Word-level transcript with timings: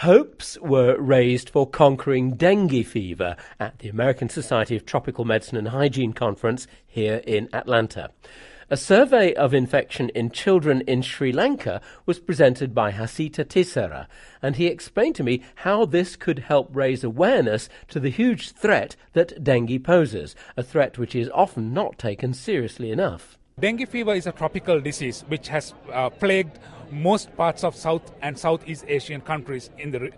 Hopes 0.00 0.56
were 0.62 0.98
raised 0.98 1.50
for 1.50 1.68
conquering 1.68 2.30
dengue 2.30 2.86
fever 2.86 3.36
at 3.58 3.80
the 3.80 3.90
American 3.90 4.30
Society 4.30 4.74
of 4.74 4.86
Tropical 4.86 5.26
Medicine 5.26 5.58
and 5.58 5.68
Hygiene 5.68 6.14
conference 6.14 6.66
here 6.86 7.20
in 7.26 7.50
Atlanta. 7.52 8.08
A 8.70 8.78
survey 8.78 9.34
of 9.34 9.52
infection 9.52 10.08
in 10.14 10.30
children 10.30 10.80
in 10.86 11.02
Sri 11.02 11.32
Lanka 11.32 11.82
was 12.06 12.18
presented 12.18 12.74
by 12.74 12.92
Hasitha 12.92 13.44
Tissera, 13.44 14.06
and 14.40 14.56
he 14.56 14.68
explained 14.68 15.16
to 15.16 15.22
me 15.22 15.42
how 15.56 15.84
this 15.84 16.16
could 16.16 16.38
help 16.38 16.74
raise 16.74 17.04
awareness 17.04 17.68
to 17.88 18.00
the 18.00 18.08
huge 18.08 18.52
threat 18.52 18.96
that 19.12 19.44
dengue 19.44 19.84
poses, 19.84 20.34
a 20.56 20.62
threat 20.62 20.96
which 20.96 21.14
is 21.14 21.28
often 21.34 21.74
not 21.74 21.98
taken 21.98 22.32
seriously 22.32 22.90
enough. 22.90 23.36
Dengue 23.58 23.86
fever 23.86 24.14
is 24.14 24.26
a 24.26 24.32
tropical 24.32 24.80
disease 24.80 25.24
which 25.28 25.48
has 25.48 25.74
uh, 25.92 26.08
plagued 26.08 26.58
most 26.90 27.34
parts 27.36 27.62
of 27.62 27.76
South 27.76 28.12
and 28.22 28.38
Southeast 28.38 28.84
Asian 28.88 29.20
countries 29.20 29.70
in 29.78 29.90
the 29.90 30.10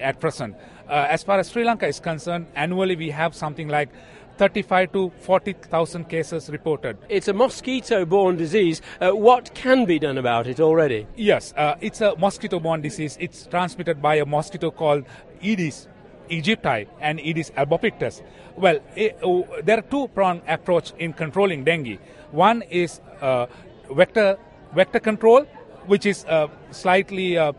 at 0.00 0.20
present. 0.20 0.54
Uh, 0.88 1.06
as 1.08 1.22
far 1.22 1.38
as 1.38 1.50
Sri 1.50 1.64
Lanka 1.64 1.86
is 1.86 2.00
concerned, 2.00 2.46
annually 2.54 2.94
we 2.94 3.10
have 3.10 3.34
something 3.34 3.68
like 3.68 3.88
35 4.36 4.92
to 4.92 5.12
40,000 5.20 6.08
cases 6.08 6.50
reported. 6.50 6.98
It's 7.08 7.28
a 7.28 7.32
mosquito 7.32 8.04
borne 8.04 8.36
disease. 8.36 8.82
Uh, 9.00 9.10
what 9.10 9.54
can 9.54 9.84
be 9.84 9.98
done 9.98 10.18
about 10.18 10.46
it 10.46 10.60
already? 10.60 11.06
Yes, 11.16 11.52
uh, 11.56 11.76
it's 11.80 12.00
a 12.00 12.14
mosquito 12.16 12.60
borne 12.60 12.82
disease. 12.82 13.16
It's 13.20 13.46
transmitted 13.46 14.02
by 14.02 14.16
a 14.16 14.26
mosquito 14.26 14.70
called 14.70 15.04
Aedes 15.42 15.88
aegypti 16.30 16.86
and 17.00 17.20
Aedes 17.20 17.50
albopictus. 17.56 18.22
Well, 18.56 18.80
it, 18.96 19.18
uh, 19.22 19.42
there 19.62 19.78
are 19.78 19.82
two 19.82 20.08
prong 20.08 20.42
approach 20.46 20.92
in 20.98 21.12
controlling 21.12 21.64
dengue. 21.64 21.98
One 22.30 22.62
is 22.62 23.00
uh, 23.20 23.46
vector 23.90 24.38
vector 24.74 25.00
control, 25.00 25.44
which 25.86 26.06
is 26.06 26.24
uh, 26.24 26.48
slightly 26.70 27.36
uh, 27.36 27.52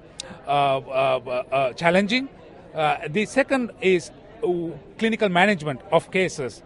uh, 0.48 0.50
uh, 0.52 1.74
challenging. 1.74 2.30
the 3.10 3.26
second 3.26 3.72
is 3.82 4.12
clinical 4.98 5.30
management 5.30 5.80
of 5.92 6.10
cases 6.12 6.64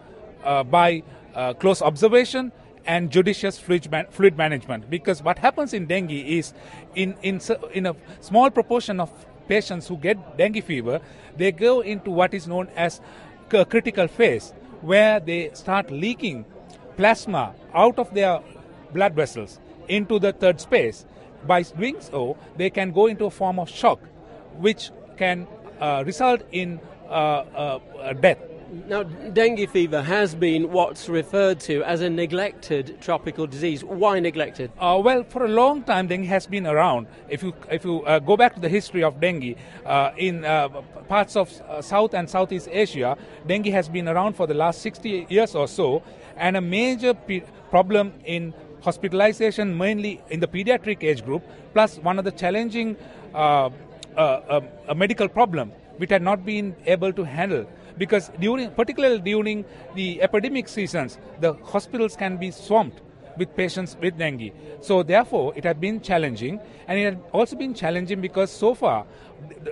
by 0.72 1.04
close 1.60 1.82
observation 1.82 2.52
and 2.86 3.12
judicious 3.12 3.60
fluid, 3.60 3.92
man- 3.92 4.08
fluid, 4.10 4.38
management. 4.38 4.90
Because 4.90 5.22
what 5.22 5.38
happens 5.38 5.74
in 5.74 5.86
dengue 5.86 6.12
is, 6.12 6.54
in, 6.96 7.16
in, 7.22 7.42
in 7.74 7.86
a 7.88 7.96
small 8.22 8.50
proportion 8.50 9.00
of 9.00 9.12
patients 9.48 9.88
who 9.88 9.98
get 9.98 10.38
dengue 10.38 10.64
fever, 10.64 11.00
they 11.36 11.52
go 11.52 11.82
into 11.82 12.12
what 12.12 12.34
is 12.34 12.48
known 12.48 12.68
as 12.76 13.02
critical 13.50 14.08
phase, 14.08 14.54
where 14.82 15.20
they 15.20 15.52
start 15.54 15.90
leaking 15.92 16.46
plasma 16.98 17.54
out 17.74 17.98
of 18.00 18.14
their 18.14 18.42
blood 18.94 19.14
vessels 19.14 19.60
into 19.88 20.20
the 20.20 20.34
third 20.34 20.60
space. 20.60 21.06
By 21.46 21.62
doing 21.62 22.02
so, 22.02 22.36
they 22.58 22.70
can 22.70 22.92
go 22.92 23.06
into 23.08 23.26
a 23.26 23.30
form 23.30 23.60
of 23.60 23.70
shock, 23.70 24.00
which 24.58 24.92
can 25.18 25.48
uh, 25.80 26.04
result 26.06 26.42
in 26.52 26.80
uh, 27.08 27.12
uh, 27.12 28.14
death. 28.14 28.40
Now, 28.70 29.04
dengue 29.04 29.70
fever 29.70 30.02
has 30.02 30.36
been 30.36 30.72
what's 30.74 31.08
referred 31.08 31.62
to 31.62 31.84
as 31.84 32.02
a 32.02 32.10
neglected 32.10 32.98
tropical 33.00 33.48
disease. 33.48 33.82
Why 33.82 34.20
neglected? 34.20 34.72
Uh, 34.78 35.02
well, 35.02 35.24
for 35.24 35.46
a 35.46 35.48
long 35.48 35.84
time, 35.84 36.08
dengue 36.08 36.26
has 36.26 36.48
been 36.48 36.68
around. 36.68 37.08
If 37.30 37.44
you 37.44 37.54
if 37.72 37.86
you 37.86 38.02
uh, 38.02 38.20
go 38.20 38.36
back 38.36 38.56
to 38.56 38.60
the 38.60 38.68
history 38.68 39.04
of 39.04 39.22
dengue 39.22 39.56
uh, 39.86 40.12
in 40.18 40.44
uh, 40.44 40.68
parts 41.08 41.38
of 41.38 41.50
South 41.80 42.14
and 42.14 42.30
Southeast 42.30 42.68
Asia, 42.70 43.18
dengue 43.48 43.68
has 43.68 43.88
been 43.88 44.10
around 44.10 44.34
for 44.34 44.48
the 44.48 44.54
last 44.54 44.82
60 44.82 45.28
years 45.30 45.56
or 45.56 45.70
so, 45.70 46.04
and 46.36 46.58
a 46.58 46.62
major 46.62 47.14
pe- 47.14 47.44
problem 47.70 48.12
in 48.26 48.54
hospitalization 48.82 49.78
mainly 49.78 50.22
in 50.30 50.42
the 50.42 50.48
pediatric 50.48 51.04
age 51.04 51.24
group, 51.24 51.42
plus 51.74 52.00
one 52.00 52.20
of 52.20 52.26
the 52.26 52.32
challenging 52.32 52.98
uh, 53.34 53.70
uh, 54.18 54.62
medical 54.94 55.30
problem 55.30 55.72
which 55.98 56.10
had 56.10 56.22
not 56.22 56.46
been 56.46 56.76
able 56.86 57.12
to 57.12 57.24
handle 57.24 57.66
because 57.98 58.30
during 58.40 58.72
particularly 58.72 59.20
during 59.20 59.66
the 59.96 60.22
epidemic 60.22 60.68
seasons 60.68 61.18
the 61.40 61.54
hospitals 61.74 62.16
can 62.16 62.38
be 62.38 62.52
swamped 62.52 63.02
with 63.38 63.56
patients 63.56 63.96
with 64.02 64.18
dengue. 64.18 64.52
So 64.82 65.04
therefore 65.04 65.54
it 65.56 65.64
had 65.64 65.80
been 65.80 66.02
challenging 66.02 66.60
and 66.88 67.00
it 67.00 67.04
had 67.04 67.20
also 67.32 67.56
been 67.56 67.74
challenging 67.74 68.22
because 68.22 68.52
so 68.52 68.74
far 68.74 69.06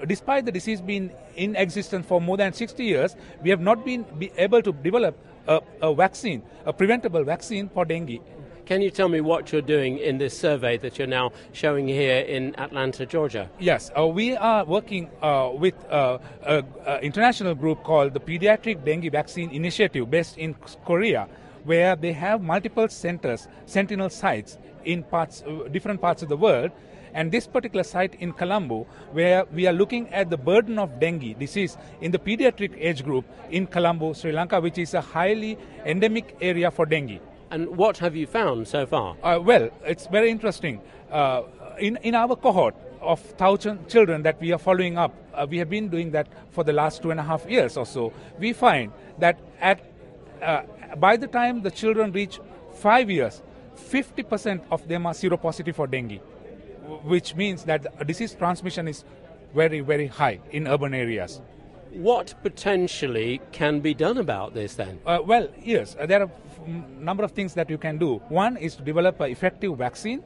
despite 0.07 0.45
the 0.45 0.51
disease 0.51 0.81
being 0.81 1.11
in 1.35 1.55
existence 1.55 2.05
for 2.05 2.21
more 2.21 2.37
than 2.37 2.53
60 2.53 2.83
years 2.83 3.15
we 3.41 3.49
have 3.49 3.61
not 3.61 3.83
been 3.83 4.05
be 4.19 4.31
able 4.37 4.61
to 4.61 4.71
develop 4.71 5.17
a, 5.47 5.61
a 5.81 5.93
vaccine 5.93 6.43
a 6.65 6.73
preventable 6.73 7.23
vaccine 7.23 7.69
for 7.69 7.85
dengue 7.85 8.19
can 8.65 8.81
you 8.81 8.89
tell 8.89 9.07
me 9.07 9.21
what 9.21 9.51
you're 9.51 9.61
doing 9.61 9.99
in 9.99 10.17
this 10.17 10.37
survey 10.37 10.77
that 10.77 10.97
you're 10.97 11.07
now 11.07 11.31
showing 11.53 11.87
here 11.87 12.19
in 12.19 12.57
Atlanta, 12.59 13.05
Georgia? 13.05 13.49
Yes, 13.59 13.91
uh, 13.97 14.07
we 14.07 14.35
are 14.35 14.65
working 14.65 15.09
uh, 15.21 15.51
with 15.53 15.75
uh, 15.89 16.17
an 16.43 16.99
international 17.01 17.53
group 17.53 17.83
called 17.83 18.13
the 18.13 18.19
Pediatric 18.19 18.83
Dengue 18.83 19.11
Vaccine 19.11 19.51
Initiative 19.51 20.09
based 20.09 20.37
in 20.37 20.55
Korea, 20.83 21.27
where 21.63 21.95
they 21.95 22.11
have 22.13 22.41
multiple 22.41 22.87
centers, 22.87 23.47
sentinel 23.65 24.09
sites 24.09 24.57
in 24.83 25.03
parts, 25.03 25.43
uh, 25.47 25.67
different 25.69 26.01
parts 26.01 26.23
of 26.23 26.29
the 26.29 26.37
world. 26.37 26.71
And 27.13 27.31
this 27.31 27.47
particular 27.47 27.83
site 27.83 28.15
in 28.15 28.33
Colombo, 28.33 28.87
where 29.13 29.45
we 29.45 29.67
are 29.67 29.73
looking 29.73 30.09
at 30.09 30.29
the 30.29 30.37
burden 30.37 30.77
of 30.77 30.99
dengue 30.99 31.39
disease 31.39 31.77
in 32.01 32.11
the 32.11 32.19
pediatric 32.19 32.75
age 32.77 33.05
group 33.05 33.23
in 33.49 33.67
Colombo, 33.67 34.11
Sri 34.11 34.33
Lanka, 34.33 34.59
which 34.59 34.77
is 34.77 34.93
a 34.93 34.99
highly 34.99 35.57
endemic 35.85 36.35
area 36.41 36.69
for 36.71 36.85
dengue. 36.85 37.21
And 37.55 37.77
what 37.77 37.99
have 37.99 38.17
you 38.17 38.27
found 38.27 38.67
so 38.67 38.85
far? 38.85 39.15
Uh, 39.23 39.39
well, 39.39 39.69
it's 39.85 40.07
very 40.07 40.29
interesting. 40.29 40.81
Uh, 41.09 41.43
in, 41.79 41.97
in 42.03 42.13
our 42.13 42.35
cohort 42.35 42.75
of 42.99 43.23
1,000 43.39 43.87
children 43.87 44.23
that 44.23 44.41
we 44.41 44.51
are 44.51 44.57
following 44.57 44.97
up, 44.97 45.13
uh, 45.33 45.47
we 45.49 45.57
have 45.59 45.69
been 45.69 45.87
doing 45.87 46.11
that 46.11 46.27
for 46.51 46.65
the 46.65 46.73
last 46.73 47.01
two 47.01 47.11
and 47.11 47.19
a 47.21 47.23
half 47.23 47.49
years 47.49 47.77
or 47.77 47.85
so. 47.85 48.11
We 48.39 48.51
find 48.51 48.91
that 49.19 49.39
at, 49.61 49.79
uh, 50.41 50.63
by 50.97 51.15
the 51.15 51.27
time 51.27 51.61
the 51.61 51.71
children 51.71 52.11
reach 52.11 52.41
five 52.73 53.09
years, 53.09 53.41
50% 53.77 54.61
of 54.69 54.85
them 54.89 55.05
are 55.05 55.13
seropositive 55.13 55.75
for 55.75 55.87
dengue, 55.87 56.19
which 57.05 57.35
means 57.35 57.63
that 57.63 58.05
disease 58.05 58.35
transmission 58.35 58.89
is 58.89 59.05
very, 59.53 59.79
very 59.79 60.07
high 60.07 60.41
in 60.51 60.67
urban 60.67 60.93
areas. 60.93 61.39
What 61.95 62.33
potentially 62.43 63.39
can 63.51 63.79
be 63.79 63.93
done 63.93 64.17
about 64.17 64.53
this 64.53 64.75
then? 64.75 64.99
Uh, 65.05 65.19
well, 65.25 65.47
yes, 65.63 65.95
uh, 65.97 66.05
there 66.05 66.23
are 66.23 66.29
a 66.65 66.69
number 67.01 67.23
of 67.23 67.31
things 67.31 67.53
that 67.53 67.69
you 67.69 67.77
can 67.77 67.97
do. 67.97 68.15
One 68.27 68.57
is 68.57 68.75
to 68.75 68.83
develop 68.83 69.19
an 69.21 69.31
effective 69.31 69.77
vaccine. 69.77 70.23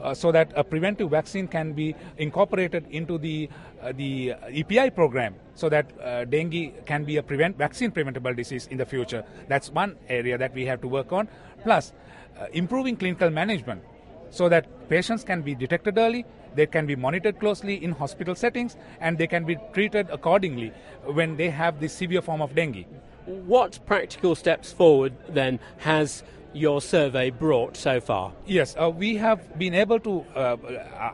Uh, 0.00 0.14
so 0.14 0.32
that 0.32 0.50
a 0.56 0.64
preventive 0.64 1.10
vaccine 1.10 1.46
can 1.46 1.74
be 1.74 1.94
incorporated 2.16 2.86
into 2.90 3.18
the 3.18 3.50
uh, 3.82 3.92
the 3.92 4.32
EPI 4.48 4.88
program, 4.88 5.34
so 5.54 5.68
that 5.68 5.92
uh, 6.00 6.24
dengue 6.24 6.86
can 6.86 7.04
be 7.04 7.18
a 7.18 7.22
prevent 7.22 7.58
vaccine 7.58 7.90
preventable 7.90 8.32
disease 8.32 8.66
in 8.68 8.78
the 8.78 8.86
future. 8.86 9.22
That's 9.46 9.70
one 9.70 9.96
area 10.08 10.38
that 10.38 10.54
we 10.54 10.64
have 10.64 10.80
to 10.80 10.88
work 10.88 11.12
on. 11.12 11.28
Plus, 11.64 11.92
uh, 12.40 12.46
improving 12.54 12.96
clinical 12.96 13.28
management 13.28 13.82
so 14.30 14.48
that 14.48 14.66
patients 14.90 15.24
can 15.24 15.40
be 15.40 15.54
detected 15.54 15.96
early, 15.96 16.26
they 16.54 16.66
can 16.66 16.84
be 16.84 16.96
monitored 16.96 17.38
closely 17.38 17.82
in 17.82 17.92
hospital 17.92 18.34
settings, 18.34 18.76
and 19.00 19.16
they 19.16 19.26
can 19.26 19.44
be 19.44 19.56
treated 19.72 20.10
accordingly 20.10 20.72
when 21.04 21.36
they 21.36 21.48
have 21.48 21.80
this 21.80 21.92
severe 21.92 22.20
form 22.20 22.42
of 22.42 22.54
dengue. 22.54 22.84
What 23.24 23.78
practical 23.86 24.34
steps 24.34 24.72
forward 24.72 25.14
then 25.28 25.60
has 25.78 26.24
your 26.52 26.80
survey 26.80 27.30
brought 27.30 27.76
so 27.76 28.00
far? 28.00 28.32
Yes, 28.46 28.74
uh, 28.76 28.90
we 28.90 29.16
have 29.18 29.56
been 29.56 29.74
able 29.74 30.00
to 30.00 30.24
uh, 30.34 30.56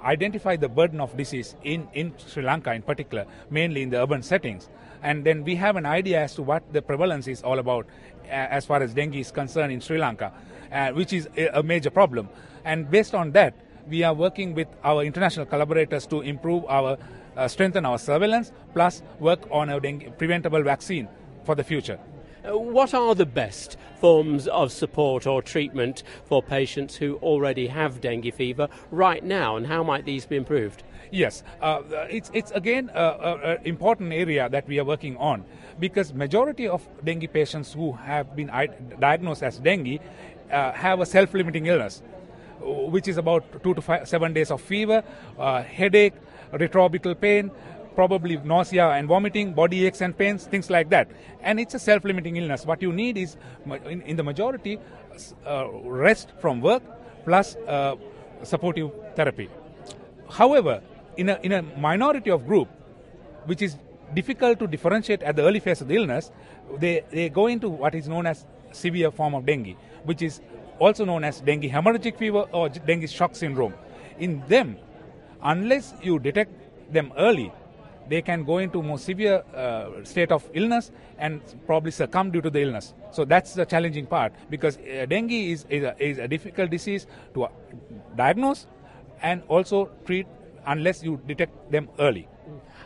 identify 0.04 0.56
the 0.56 0.68
burden 0.68 0.98
of 1.00 1.14
disease 1.14 1.54
in, 1.62 1.86
in 1.92 2.14
Sri 2.16 2.42
Lanka 2.42 2.72
in 2.72 2.80
particular, 2.80 3.26
mainly 3.50 3.82
in 3.82 3.90
the 3.90 4.02
urban 4.02 4.22
settings. 4.22 4.70
And 5.02 5.24
then 5.24 5.44
we 5.44 5.54
have 5.56 5.76
an 5.76 5.84
idea 5.84 6.22
as 6.22 6.34
to 6.36 6.42
what 6.42 6.62
the 6.72 6.80
prevalence 6.80 7.28
is 7.28 7.42
all 7.42 7.58
about 7.58 7.86
as 8.28 8.64
far 8.64 8.82
as 8.82 8.94
dengue 8.94 9.16
is 9.16 9.30
concerned 9.30 9.72
in 9.72 9.80
Sri 9.80 9.98
Lanka, 9.98 10.32
uh, 10.72 10.90
which 10.92 11.12
is 11.12 11.28
a 11.52 11.62
major 11.62 11.90
problem. 11.90 12.30
And 12.64 12.90
based 12.90 13.14
on 13.14 13.30
that, 13.32 13.54
we 13.88 14.02
are 14.02 14.14
working 14.14 14.54
with 14.54 14.68
our 14.84 15.02
international 15.02 15.46
collaborators 15.46 16.06
to 16.08 16.20
improve 16.20 16.64
our, 16.66 16.98
uh, 17.36 17.48
strengthen 17.48 17.84
our 17.84 17.98
surveillance, 17.98 18.52
plus 18.72 19.02
work 19.20 19.40
on 19.50 19.70
a 19.70 19.80
preventable 20.18 20.62
vaccine 20.62 21.08
for 21.44 21.54
the 21.54 21.64
future. 21.64 21.98
Uh, 22.44 22.56
what 22.56 22.94
are 22.94 23.14
the 23.14 23.26
best 23.26 23.76
forms 24.00 24.46
of 24.48 24.70
support 24.70 25.26
or 25.26 25.42
treatment 25.42 26.02
for 26.24 26.42
patients 26.42 26.96
who 26.96 27.16
already 27.16 27.66
have 27.66 28.00
dengue 28.00 28.32
fever 28.32 28.68
right 28.90 29.24
now, 29.24 29.56
and 29.56 29.66
how 29.66 29.82
might 29.82 30.04
these 30.04 30.26
be 30.26 30.36
improved? 30.36 30.82
Yes, 31.10 31.42
uh, 31.60 31.82
it's 32.10 32.30
it's 32.34 32.50
again 32.50 32.90
an 32.94 33.58
important 33.64 34.12
area 34.12 34.48
that 34.48 34.66
we 34.66 34.78
are 34.80 34.84
working 34.84 35.16
on 35.16 35.44
because 35.78 36.12
majority 36.12 36.66
of 36.68 36.86
dengue 37.04 37.32
patients 37.32 37.72
who 37.72 37.92
have 37.92 38.34
been 38.34 38.50
diagnosed 38.98 39.42
as 39.42 39.58
dengue 39.58 40.00
uh, 40.50 40.72
have 40.72 41.00
a 41.00 41.06
self-limiting 41.06 41.66
illness 41.66 42.02
which 42.60 43.08
is 43.08 43.16
about 43.16 43.62
two 43.62 43.74
to 43.74 43.80
five, 43.80 44.08
seven 44.08 44.32
days 44.32 44.50
of 44.50 44.60
fever, 44.60 45.02
uh, 45.38 45.62
headache, 45.62 46.14
retroorbital 46.52 47.20
pain, 47.20 47.50
probably 47.94 48.36
nausea 48.38 48.90
and 48.90 49.08
vomiting, 49.08 49.52
body 49.54 49.86
aches 49.86 50.00
and 50.00 50.16
pains, 50.16 50.44
things 50.46 50.70
like 50.70 50.90
that. 50.90 51.08
And 51.42 51.58
it's 51.58 51.74
a 51.74 51.78
self 51.78 52.04
limiting 52.04 52.36
illness. 52.36 52.66
What 52.66 52.82
you 52.82 52.92
need 52.92 53.16
is, 53.16 53.36
in, 53.86 54.02
in 54.02 54.16
the 54.16 54.22
majority, 54.22 54.78
uh, 55.46 55.68
rest 55.70 56.32
from 56.40 56.60
work 56.60 56.82
plus 57.24 57.56
uh, 57.66 57.96
supportive 58.42 58.90
therapy. 59.16 59.48
However, 60.30 60.82
in 61.16 61.30
a, 61.30 61.40
in 61.42 61.52
a 61.52 61.62
minority 61.62 62.30
of 62.30 62.46
group, 62.46 62.68
which 63.46 63.62
is 63.62 63.76
difficult 64.14 64.58
to 64.60 64.66
differentiate 64.66 65.22
at 65.22 65.36
the 65.36 65.42
early 65.42 65.60
phase 65.60 65.80
of 65.80 65.88
the 65.88 65.96
illness, 65.96 66.30
they, 66.78 67.04
they 67.10 67.28
go 67.28 67.46
into 67.46 67.68
what 67.68 67.94
is 67.94 68.08
known 68.08 68.26
as 68.26 68.44
severe 68.72 69.10
form 69.10 69.34
of 69.34 69.46
dengue, 69.46 69.76
which 70.04 70.22
is 70.22 70.40
also 70.78 71.04
known 71.04 71.24
as 71.24 71.40
dengue 71.40 71.70
hemorrhagic 71.70 72.16
fever 72.16 72.44
or 72.52 72.68
dengue 72.68 73.08
shock 73.08 73.34
syndrome. 73.34 73.74
In 74.18 74.42
them, 74.48 74.76
unless 75.42 75.94
you 76.02 76.18
detect 76.18 76.52
them 76.92 77.12
early, 77.16 77.52
they 78.08 78.22
can 78.22 78.44
go 78.44 78.58
into 78.58 78.82
more 78.82 78.98
severe 78.98 79.42
uh, 79.54 80.04
state 80.04 80.30
of 80.30 80.48
illness 80.54 80.90
and 81.18 81.40
probably 81.66 81.90
succumb 81.90 82.30
due 82.30 82.40
to 82.40 82.50
the 82.50 82.60
illness. 82.60 82.94
So 83.10 83.24
that's 83.24 83.54
the 83.54 83.64
challenging 83.64 84.06
part 84.06 84.32
because 84.50 84.78
uh, 84.78 85.06
dengue 85.06 85.32
is, 85.32 85.66
is 85.68 85.84
a, 85.84 86.02
is, 86.02 86.18
a, 86.18 86.28
difficult 86.28 86.70
disease 86.70 87.06
to 87.34 87.44
uh, 87.44 87.48
diagnose 88.16 88.66
and 89.22 89.42
also 89.48 89.90
treat 90.04 90.26
unless 90.66 91.02
you 91.02 91.20
detect 91.26 91.70
them 91.70 91.88
early. 91.98 92.28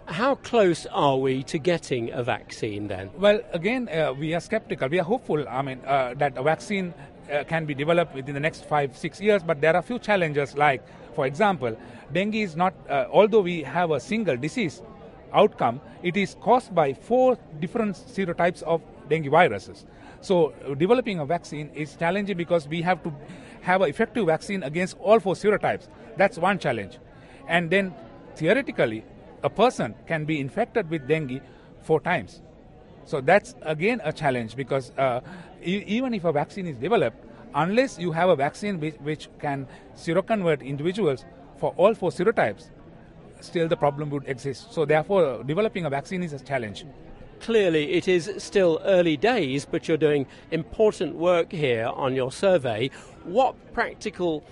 How 0.07 0.35
close 0.35 0.87
are 0.87 1.19
we 1.19 1.43
to 1.45 1.59
getting 1.59 2.11
a 2.13 2.23
vaccine 2.23 2.89
then? 2.89 3.11
Well, 3.17 3.41
again, 3.53 3.89
uh, 3.89 4.13
we 4.13 4.35
are 4.35 4.41
skeptical. 4.41 4.89
We 4.89 4.99
are 4.99 5.05
hopeful, 5.05 5.47
I 5.49 5.63
mean, 5.63 5.81
uh, 5.87 6.15
that 6.15 6.37
a 6.37 6.43
vaccine 6.43 6.95
uh, 7.31 7.45
can 7.45 7.65
be 7.65 7.75
developed 7.75 8.15
within 8.15 8.35
the 8.35 8.41
next 8.41 8.65
five, 8.65 8.97
six 8.97 9.21
years, 9.21 9.43
but 9.43 9.61
there 9.61 9.75
are 9.75 9.79
a 9.79 9.83
few 9.83 9.99
challenges 9.99 10.57
like, 10.57 10.83
for 11.15 11.27
example, 11.27 11.77
dengue 12.13 12.35
is 12.37 12.57
not, 12.57 12.75
uh, 12.89 13.07
although 13.11 13.41
we 13.41 13.63
have 13.63 13.91
a 13.91 14.01
single 14.01 14.37
disease 14.37 14.83
outcome, 15.33 15.81
it 16.03 16.17
is 16.17 16.37
caused 16.41 16.75
by 16.75 16.93
four 16.93 17.39
different 17.61 17.97
serotypes 17.97 18.63
of 18.63 18.83
dengue 19.09 19.31
viruses. 19.31 19.85
So, 20.21 20.53
developing 20.77 21.19
a 21.19 21.25
vaccine 21.25 21.71
is 21.75 21.97
challenging 21.97 22.37
because 22.37 22.69
we 22.69 22.83
have 22.83 23.03
to 23.05 23.13
have 23.63 23.81
an 23.83 23.89
effective 23.89 24.27
vaccine 24.27 24.63
against 24.63 24.99
all 24.99 25.19
four 25.19 25.35
serotypes. 25.35 25.89
That's 26.17 26.37
one 26.37 26.59
challenge. 26.59 26.99
And 27.49 27.71
then, 27.71 27.95
theoretically, 28.37 29.05
a 29.43 29.51
person 29.51 29.95
can 30.07 30.25
be 30.25 30.39
infected 30.41 30.91
with 30.91 31.09
dengue 31.09 31.41
four 31.83 32.01
times. 32.01 32.43
So 33.05 33.21
that's 33.21 33.55
again 33.63 34.01
a 34.05 34.13
challenge 34.13 34.55
because 34.55 34.93
uh, 34.97 35.21
even 35.63 36.15
if 36.15 36.25
a 36.25 36.33
vaccine 36.33 36.67
is 36.67 36.77
developed, 36.77 37.25
unless 37.55 37.99
you 37.99 38.13
have 38.13 38.29
a 38.29 38.37
vaccine 38.37 38.81
which, 38.81 38.95
which 38.97 39.29
can 39.39 39.67
seroconvert 39.97 40.65
individuals 40.65 41.25
for 41.59 41.75
all 41.77 41.95
four 41.95 42.11
serotypes, 42.11 42.71
still 43.41 43.69
the 43.69 43.77
problem 43.77 44.11
would 44.11 44.29
exist. 44.29 44.73
So 44.73 44.85
therefore, 44.85 45.43
developing 45.45 45.85
a 45.85 45.91
vaccine 45.91 46.23
is 46.23 46.33
a 46.33 46.39
challenge. 46.39 46.85
Clearly, 47.41 47.93
it 47.93 48.07
is 48.07 48.31
still 48.37 48.81
early 48.85 49.17
days, 49.17 49.65
but 49.65 49.89
you're 49.89 49.97
doing 49.97 50.27
important 50.51 51.17
work 51.17 51.53
here 51.53 51.87
on 51.87 52.15
your 52.15 52.31
survey. 52.31 52.91
What 53.25 53.55
practical 53.73 54.45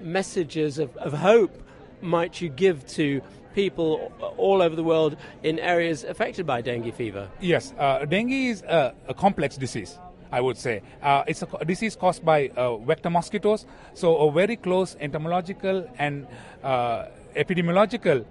messages 0.00 0.78
of, 0.78 0.94
of 0.98 1.14
hope 1.14 1.62
might 2.02 2.40
you 2.40 2.50
give 2.50 2.86
to 2.88 3.22
people 3.54 4.12
all 4.36 4.60
over 4.60 4.76
the 4.76 4.84
world 4.84 5.16
in 5.42 5.58
areas 5.58 6.04
affected 6.04 6.46
by 6.46 6.60
dengue 6.60 6.92
fever? 6.92 7.30
Yes, 7.40 7.72
uh, 7.78 8.04
dengue 8.04 8.32
is 8.32 8.62
a, 8.62 8.94
a, 9.08 9.14
complex 9.14 9.56
disease. 9.56 9.98
I 10.34 10.40
would 10.40 10.58
say 10.58 10.82
uh, 11.00 11.22
it's 11.28 11.42
a, 11.42 11.64
disease 11.64 11.94
caused 11.94 12.24
by 12.24 12.48
uh, 12.56 12.76
vector 12.78 13.08
mosquitoes, 13.08 13.66
so 13.94 14.16
a 14.16 14.32
very 14.32 14.56
close 14.56 14.96
entomological 14.98 15.88
and 15.96 16.26
uh, 16.64 17.06
epidemiological 17.36 18.24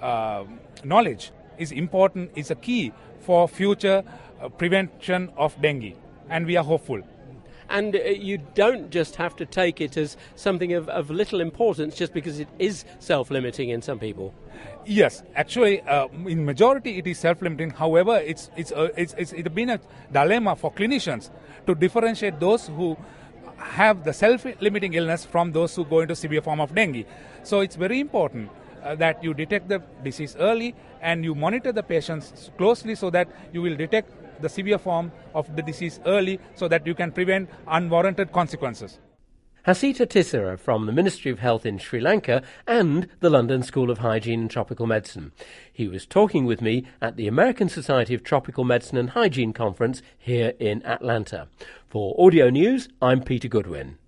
uh, 0.00 0.44
knowledge 0.82 1.30
is 1.58 1.70
important. 1.70 2.30
Is 2.34 2.50
a 2.50 2.54
key 2.54 2.92
for 3.20 3.46
future 3.46 4.02
uh, 4.40 4.48
prevention 4.48 5.28
of 5.36 5.60
dengue, 5.60 5.92
and 6.30 6.46
we 6.46 6.56
are 6.56 6.64
hopeful. 6.64 7.02
And 7.68 7.96
uh, 7.96 7.98
you 8.00 8.38
don't 8.54 8.90
just 8.90 9.16
have 9.16 9.36
to 9.36 9.46
take 9.46 9.80
it 9.80 9.96
as 9.96 10.16
something 10.36 10.72
of, 10.72 10.88
of 10.88 11.10
little 11.10 11.40
importance 11.40 11.96
just 11.96 12.12
because 12.12 12.38
it 12.38 12.48
is 12.58 12.84
self 12.98 13.30
limiting 13.30 13.70
in 13.70 13.82
some 13.82 13.98
people. 13.98 14.34
Yes, 14.84 15.22
actually, 15.36 15.80
uh, 15.82 16.08
in 16.26 16.44
majority 16.44 16.98
it 16.98 17.06
is 17.06 17.18
self-limiting. 17.18 17.70
However, 17.70 18.16
it's 18.16 18.50
it's, 18.56 18.72
uh, 18.72 18.88
it's 18.96 19.14
it's 19.16 19.32
it's 19.32 19.48
been 19.48 19.70
a 19.70 19.80
dilemma 20.12 20.56
for 20.56 20.72
clinicians 20.72 21.30
to 21.66 21.74
differentiate 21.74 22.40
those 22.40 22.66
who 22.66 22.96
have 23.56 24.02
the 24.04 24.12
self-limiting 24.12 24.94
illness 24.94 25.24
from 25.24 25.52
those 25.52 25.74
who 25.76 25.84
go 25.84 26.00
into 26.00 26.16
severe 26.16 26.42
form 26.42 26.60
of 26.60 26.74
dengue. 26.74 27.06
So 27.44 27.60
it's 27.60 27.76
very 27.76 28.00
important 28.00 28.50
uh, 28.82 28.96
that 28.96 29.22
you 29.22 29.34
detect 29.34 29.68
the 29.68 29.80
disease 30.02 30.36
early 30.38 30.74
and 31.00 31.24
you 31.24 31.34
monitor 31.34 31.70
the 31.72 31.82
patients 31.82 32.50
closely 32.58 32.96
so 32.96 33.10
that 33.10 33.28
you 33.52 33.62
will 33.62 33.76
detect 33.76 34.10
the 34.42 34.48
severe 34.48 34.78
form 34.78 35.10
of 35.34 35.54
the 35.56 35.62
disease 35.62 36.00
early 36.04 36.38
so 36.54 36.68
that 36.68 36.86
you 36.86 36.94
can 36.94 37.12
prevent 37.12 37.48
unwarranted 37.66 38.32
consequences. 38.32 38.98
Hasitha 39.66 40.08
Tissera 40.08 40.58
from 40.58 40.86
the 40.86 40.92
Ministry 40.92 41.30
of 41.30 41.38
Health 41.38 41.64
in 41.64 41.78
Sri 41.78 42.00
Lanka 42.00 42.42
and 42.66 43.06
the 43.20 43.30
London 43.30 43.62
School 43.62 43.92
of 43.92 43.98
Hygiene 43.98 44.40
and 44.40 44.50
Tropical 44.50 44.88
Medicine. 44.88 45.30
He 45.72 45.86
was 45.86 46.04
talking 46.04 46.46
with 46.46 46.60
me 46.60 46.84
at 47.00 47.16
the 47.16 47.28
American 47.28 47.68
Society 47.68 48.12
of 48.12 48.24
Tropical 48.24 48.64
Medicine 48.64 48.98
and 48.98 49.10
Hygiene 49.10 49.52
conference 49.52 50.02
here 50.18 50.54
in 50.58 50.84
Atlanta. 50.84 51.46
For 51.88 52.16
Audio 52.18 52.50
News, 52.50 52.88
I'm 53.00 53.22
Peter 53.22 53.46
Goodwin. 53.46 53.98